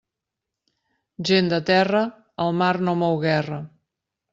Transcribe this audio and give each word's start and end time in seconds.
Gent 1.31 1.53
de 1.55 1.61
terra, 1.69 2.03
al 2.47 2.59
mar 2.65 2.75
no 2.89 3.01
mou 3.07 3.23
guerra. 3.31 3.67